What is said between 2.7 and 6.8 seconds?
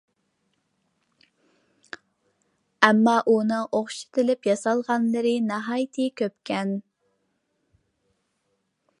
ئەمما ئۇنىڭ ئوخشىتىپ ياسالغانلىرى ناھايىتى كۆپكەن.